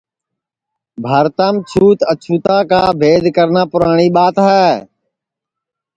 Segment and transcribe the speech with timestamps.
[1.05, 4.67] بھارتام چھوت اچھوتا کا بھید کرنا پُراٹؔی ٻات ہے